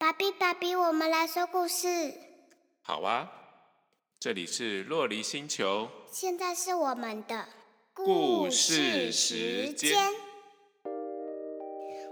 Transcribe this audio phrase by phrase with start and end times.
[0.00, 2.14] 爸比，爸比，我们来说故事。
[2.80, 3.30] 好啊，
[4.18, 5.90] 这里是洛黎星球。
[6.10, 7.46] 现在是我们的
[7.92, 10.10] 故事时间。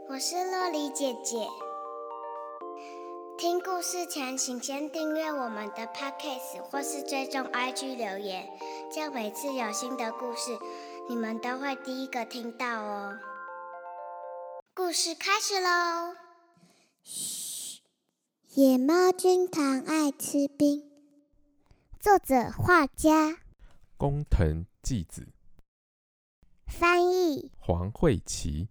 [0.06, 1.48] 我是洛黎姐姐。
[3.38, 8.46] 听故事前，请先订阅我们的 Podcast 或是追踪 IG 留言，
[8.92, 10.58] 这样每次有新的故事，
[11.08, 13.18] 你们都会第一个听到哦。
[14.74, 16.14] 故事开始喽！
[17.02, 17.57] 嘘，
[18.54, 20.82] 野猫军团爱吃冰。
[22.00, 23.42] 作者：画家，
[23.98, 25.28] 工藤纪子，
[26.66, 28.70] 翻译：黄慧琪。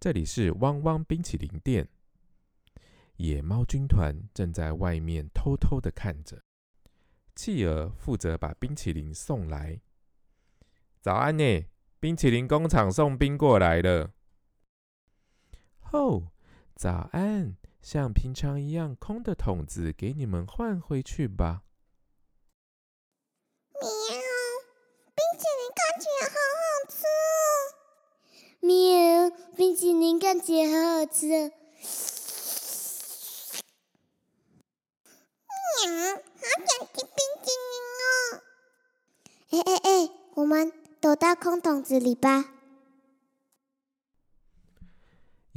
[0.00, 1.86] 这里是汪汪冰淇淋店。
[3.16, 6.42] 野猫军团正在外面偷偷的看着，
[7.36, 9.82] 企鹅负责把冰淇淋送来。
[11.02, 11.66] 早安呢，
[12.00, 14.12] 冰淇淋工厂送冰过来了。
[15.92, 16.30] 哦，
[16.80, 21.60] 早安，像平常一样，空的桶子给你们换回去吧。
[23.74, 23.84] 喵，
[25.14, 27.20] 冰淇淋看起来好好吃哦。
[28.60, 31.50] 喵，冰淇淋看起来好好吃哦。
[35.82, 37.74] 好想吃冰淇淋
[38.08, 38.40] 哦！
[39.50, 42.54] 哎哎哎，我们躲到空桶子里吧。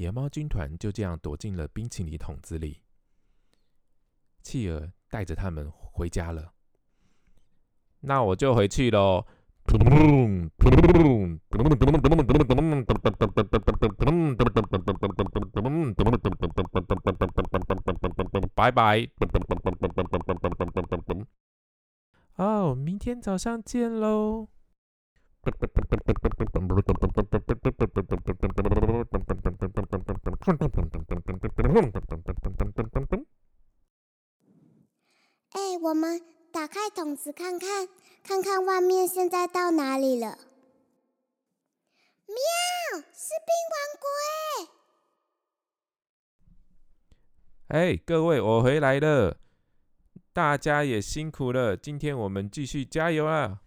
[0.04, 2.82] 野猫军团就这样躲进了冰淇淋桶子里。
[4.42, 6.52] 企鹅带着他们回家了。
[8.02, 9.26] 那我就回去喽。
[18.54, 19.08] 拜拜。
[22.36, 24.50] 哦，明天早上见喽。
[35.52, 36.22] 哎，我们
[36.52, 37.88] 打开桶子看看，
[38.24, 40.38] 看看外面现在到哪里了？
[42.26, 42.38] 喵，
[43.12, 44.08] 是冰王国
[47.68, 47.92] 哎！
[47.92, 49.38] 哎，各位，我回来了，
[50.32, 53.59] 大家也辛苦了，今天我们继续加油啊！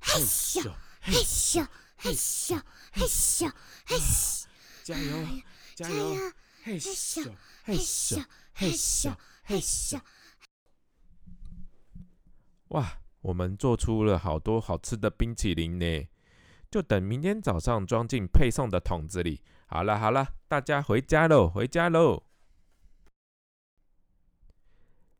[0.00, 1.66] 嘿咻，嘿咻，
[1.96, 3.52] 嘿咻，嘿咻，
[3.86, 4.44] 嘿咻，
[4.84, 5.42] 加油，
[5.74, 6.14] 加油，
[6.62, 7.32] 嘿咻，
[7.64, 9.14] 嘿咻，嘿咻，
[9.44, 10.00] 嘿咻。
[12.68, 16.08] 哇，我们做出了好多好吃的冰淇淋呢！
[16.70, 19.42] 就等明天早上装进配送的桶子里。
[19.66, 22.24] 好了好了，大家回家喽，回家喽！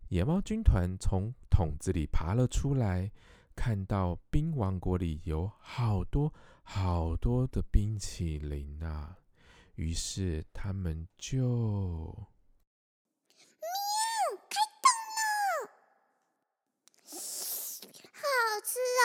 [0.09, 3.11] 野猫军团从桶子里爬了出来。
[3.61, 6.33] 看到冰王国里有好多
[6.63, 9.19] 好多的冰淇淋啊，
[9.75, 11.35] 于是他们就
[13.59, 15.21] 喵开动了，
[18.15, 19.05] 好好吃哦！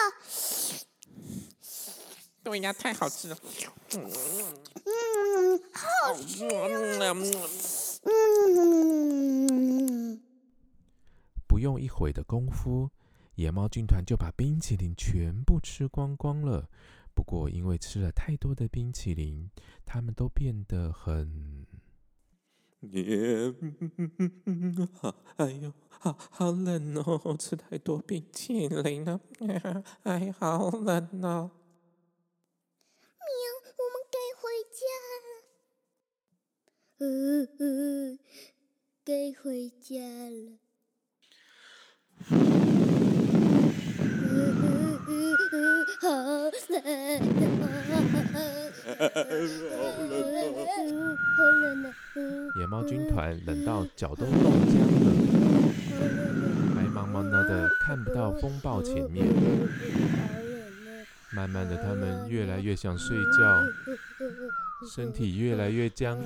[2.43, 3.35] 对呀，太好吃了，
[3.95, 3.99] 嗯，
[5.73, 6.47] 好吃
[9.49, 10.21] 嗯，
[11.47, 12.91] 不用一会的功夫。
[13.35, 16.69] 野猫军团就把冰淇淋全部吃光光了。
[17.15, 19.49] 不过，因为吃了太多的冰淇淋，
[19.85, 21.65] 他们都变得很
[25.37, 27.37] 哎呦，好好冷哦！
[27.39, 29.21] 吃太多冰淇淋了，
[30.03, 31.51] 哎，好冷哦！
[33.19, 33.31] 喵，
[33.77, 34.41] 我们该回
[34.73, 34.83] 家
[35.23, 35.27] 了。
[36.99, 38.19] 嗯嗯，
[39.05, 40.59] 该回家了。
[52.59, 55.11] 野猫军团冷到脚都冻僵了，
[56.75, 59.25] 白茫茫的看不到风暴前面。
[61.35, 63.63] 慢慢的，他们越来越想睡觉，
[64.95, 66.23] 身体越来越僵硬。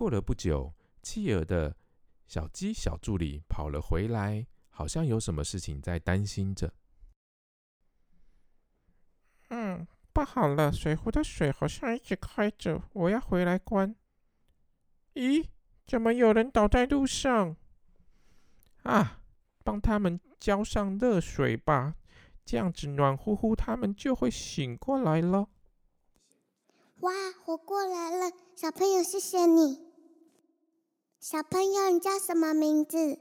[0.00, 1.76] 过了不久，企鹅的
[2.26, 6.72] 小鸡小助理跑了回来，好像有什么事情在担心着。
[9.50, 13.94] 嗯，不好了，水壶的水好像一直开着，我要回来关。
[15.12, 15.46] 咦，
[15.86, 17.54] 怎么有人倒在路上？
[18.84, 19.20] 啊，
[19.62, 21.96] 帮他们浇上热水吧，
[22.46, 25.50] 这样子暖乎乎，他们就会醒过来了。
[27.00, 27.12] 哇，
[27.44, 29.89] 活过来了，小朋友，谢谢你。
[31.20, 33.20] 小朋友，你叫什么名字？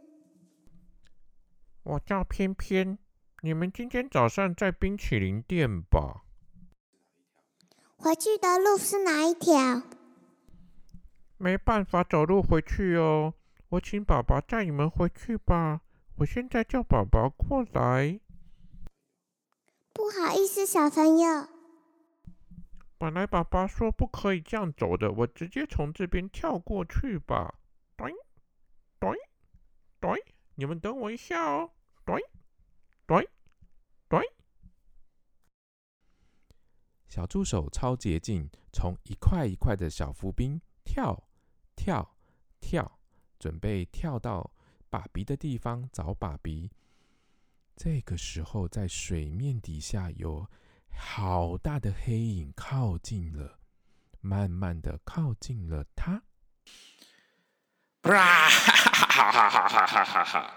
[1.84, 2.98] 我叫偏偏。
[3.42, 6.24] 你们今天早上在冰淇淋店吧？
[7.98, 9.84] 回去的路是哪一条？
[11.38, 13.34] 没办法走路回去哦，
[13.68, 15.82] 我请爸爸载你们回去吧。
[16.20, 18.22] 我现在叫爸爸过来。
[19.92, 21.50] 不好意思，小朋友。
[22.98, 27.56] 本来爸爸说不可以这样走的，我直接从这边跳过去吧。
[28.00, 28.14] 对，
[28.98, 29.12] 对，
[30.00, 31.70] 对，你们等我一下哦。
[32.06, 32.16] 对。
[33.06, 33.28] 对，
[34.08, 34.22] 对，
[37.08, 41.28] 小助手超捷径，从一块一块的小浮冰跳
[41.76, 42.16] 跳
[42.62, 43.00] 跳，
[43.40, 44.54] 准备跳到
[44.92, 46.72] 爸比的地方找爸比。
[47.76, 50.48] 这个时候，在水面底下有
[50.92, 53.60] 好大的黑影靠近了，
[54.22, 56.24] 慢慢的靠近了他。
[58.02, 60.56] 哈哈哈哈哈哈哈！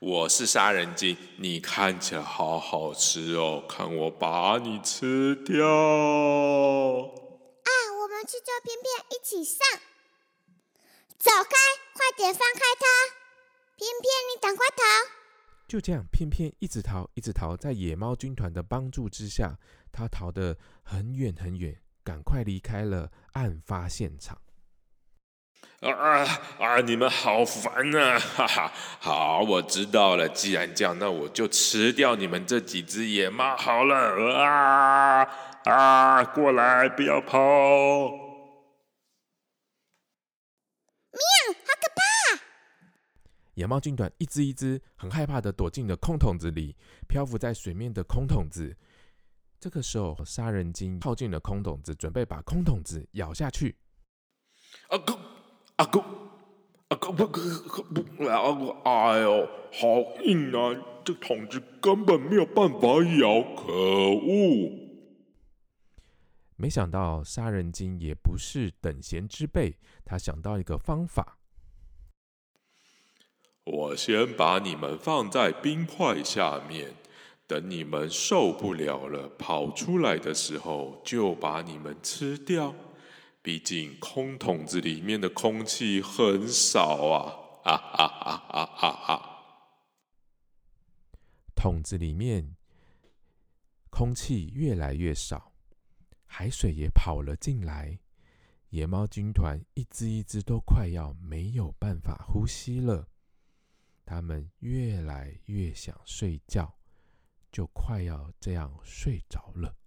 [0.00, 5.64] 我是杀人精，你看起来好好吃哦，看我把你吃掉！
[5.64, 5.70] 啊，
[8.00, 9.58] 我们去叫偏偏一起上，
[11.16, 11.56] 走开，
[11.94, 12.86] 快点放开他！
[13.76, 14.82] 偏偏你赶快逃！
[15.68, 19.56] 就这样，偏偏一直逃，一直逃，在野猫军团的帮助之下，
[19.92, 24.36] 他逃得很远很远，赶快离开了案发现场。
[25.80, 25.90] 啊
[26.58, 26.80] 啊！
[26.82, 28.18] 你们好烦啊！
[28.36, 30.28] 哈哈，好，我知道了。
[30.28, 33.96] 既然这样，那我就吃掉你们这几只野猫好了。
[34.38, 35.26] 啊
[35.64, 36.22] 啊！
[36.22, 37.38] 过来，不要跑！
[41.12, 42.42] 喵，好可怕！
[43.54, 46.76] 野猫军团一只一只很害怕的躲进了空桶子里，
[47.08, 48.76] 漂浮在水面的空桶子。
[49.58, 53.76] 这个时候，杀人鲸靠近了空桶子，准备把空桶子咬下去。
[54.88, 54.98] 啊！
[55.80, 56.04] 阿哥，
[56.88, 60.76] 阿哥不不不不，阿哥，哎呦，好硬啊！
[61.02, 62.78] 这桶子根本没有办法
[63.18, 64.78] 咬，可恶！
[66.56, 71.38] 没想到杀人鲸也不是等闲之辈，他想到一个方法。
[73.64, 76.92] 我先把你们放在冰块下面，
[77.46, 82.74] 等你们受不了了跑出来的时候，就把你们吃掉。
[83.42, 87.62] 毕竟空桶子里面的空气很少啊！
[87.64, 89.26] 啊啊啊啊啊啊！
[91.54, 92.56] 桶子里面
[93.88, 95.52] 空气越来越少，
[96.26, 97.98] 海水也跑了进来，
[98.68, 103.08] 野猫军团一只一只都快要没有办法呼吸了。
[104.04, 106.78] 他们越来越想睡觉，
[107.50, 109.79] 就快要这样睡着了。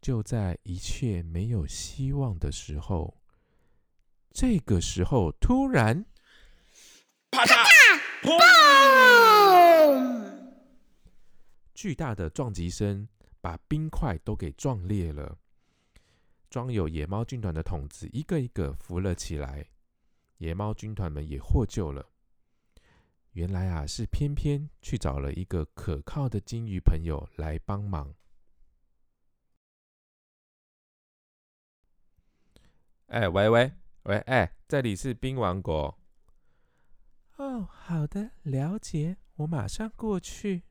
[0.00, 3.20] 就在一切没有希望的时候，
[4.30, 6.06] 这个时候突然，
[7.30, 7.54] 啪嗒，
[8.22, 8.38] 砰！
[11.74, 13.08] 巨大的撞击声
[13.40, 15.38] 把冰块都给撞裂了，
[16.48, 19.68] 装有野猫军团的桶子一个一个浮了起来，
[20.38, 22.08] 野猫军团们也获救了。
[23.32, 28.14] 原来啊，是偏偏去找了一个可靠的金鱼朋友来帮忙。
[33.08, 33.72] 哎，喂喂
[34.02, 35.98] 喂，哎，这里是冰王国。
[37.36, 40.64] 哦，好的，了解，我马上过去。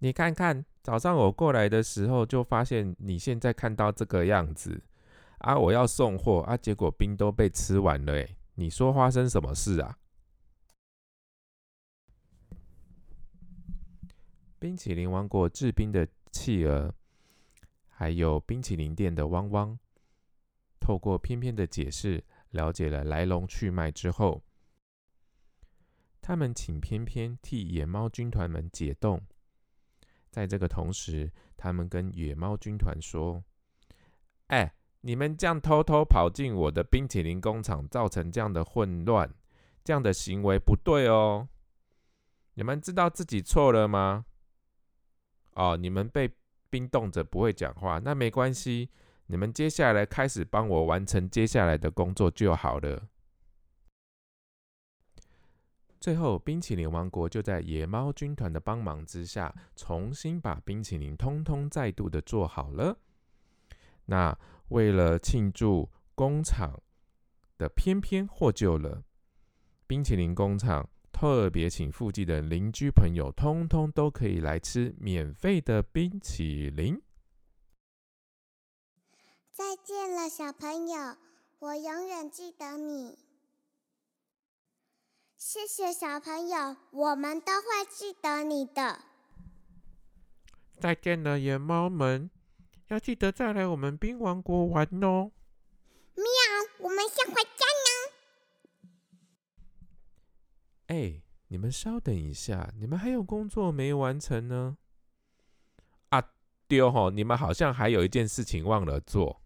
[0.00, 4.82] 你看看，早上我过来的时候就发现你现在看到这个样子
[5.38, 5.56] 啊！
[5.56, 8.12] 我要送货啊，结果冰都被吃完了。
[8.18, 9.96] 哎，你说发生什么事啊？
[14.58, 16.94] 冰淇淋王国制冰的企鹅，
[17.88, 19.78] 还有冰淇淋店的汪汪。
[20.80, 24.42] 透过偏偏的解释，了解了来龙去脉之后，
[26.22, 29.22] 他们请偏偏替野猫军团们解冻。
[30.30, 33.44] 在这个同时，他们跟野猫军团说
[34.48, 39.32] ：“哎，你们这样偷偷跑进我的冰淇淋工厂，造成这样的混乱，
[39.84, 41.48] 这样的行为不对哦。
[42.54, 44.24] 你们知道自己错了吗？
[45.54, 46.32] 哦，你们被
[46.70, 48.90] 冰冻着不会讲话，那没关系。”
[49.30, 53.08] 你们接下来开始帮我完成接下来的工作就好了。
[56.00, 62.98] 最后，冰淇淋王国就在野猫军团的帮忙之下，重新把冰淇淋通通再度的做好了。
[64.06, 64.36] 那
[64.70, 66.82] 为了庆祝工厂
[67.56, 69.04] 的偏偏获救了，
[69.86, 77.00] 冰淇淋工厂特别请附近的邻居朋友，通通都可以来吃免费的冰淇淋。
[79.60, 81.18] 再见了，小朋友！
[81.58, 83.18] 我永远记得你。
[85.36, 89.02] 谢谢小朋友，我们都会记得你的。
[90.80, 92.30] 再见了，野猫们，
[92.88, 95.30] 要记得再来我们冰王国玩哦。
[96.14, 96.24] 喵，
[96.78, 98.88] 我们先回家呢。
[100.86, 104.78] 哎，你们稍等一下，你们还有工作没完成呢。
[106.08, 106.32] 啊，
[106.66, 109.39] 丢吼，你们好像还有一件事情忘了做。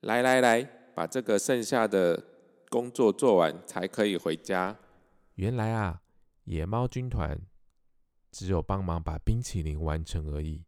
[0.00, 0.62] 来来来，
[0.94, 2.24] 把这个剩下的
[2.70, 4.78] 工作做完，才可以回家。
[5.34, 6.02] 原来啊，
[6.44, 7.38] 野猫军团
[8.30, 10.64] 只有帮忙把冰淇淋完成而已，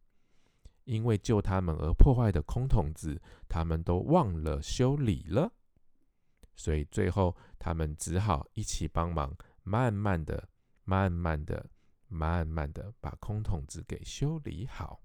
[0.83, 5.51] 因为救他们而破坏的空桶子，他们都忘了修理了，
[6.55, 10.49] 所以最后他们只好一起帮忙，慢慢的、
[10.83, 11.71] 慢慢的、
[12.07, 15.01] 慢慢的把空桶子给修理好。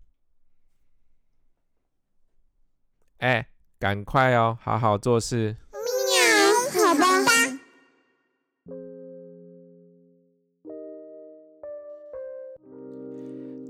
[3.19, 5.55] 哎，赶快哦，好好做事。
[5.73, 7.07] 喵，好吧。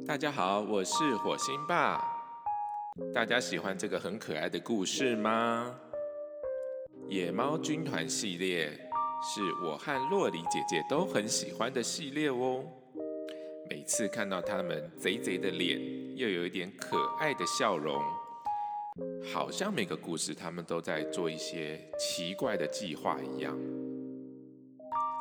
[0.07, 2.03] 大家好，我是火星爸。
[3.15, 5.75] 大家喜欢这个很可爱的故事吗？
[7.11, 8.71] 野猫军团系列
[9.23, 12.65] 是我和洛里姐姐都很喜欢的系列哦。
[13.69, 15.79] 每次看到他们贼贼的脸，
[16.17, 18.03] 又有一点可爱的笑容，
[19.33, 23.59] 好像每个故事他们都在做一些奇怪的计划一样。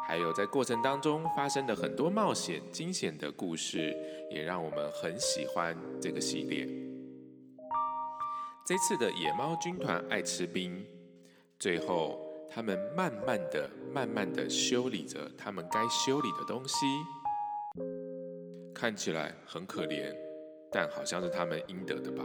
[0.07, 3.93] 还有在过程当中发生的很多冒险、惊险的故事，
[4.31, 6.65] 也让我们很喜欢这个系列。
[8.65, 10.85] 这次的野猫军团爱吃冰，
[11.59, 12.19] 最后
[12.49, 16.85] 他们慢慢的、慢慢的修理着他们该修理的东西，
[18.73, 20.15] 看起来很可怜，
[20.71, 22.23] 但好像是他们应得的吧。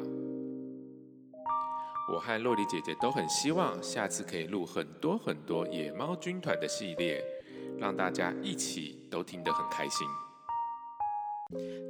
[2.11, 7.23] 我和洛丽姐姐都很希望下次可以录很多很多野猫军团的系列。
[7.79, 10.07] 让大家一起都听得很开心。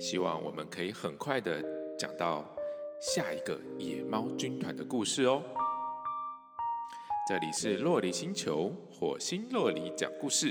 [0.00, 1.62] 希望我们可以很快的
[1.98, 2.42] 讲到
[2.98, 5.42] 下一个野猫军团的故事哦。
[7.28, 10.50] 这里是洛里星球火星洛里讲故事。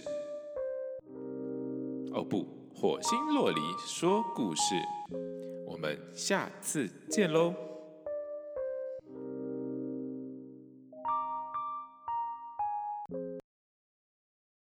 [2.13, 4.75] 哦不，火星洛里说故事。
[5.65, 7.70] 我们下次见喽。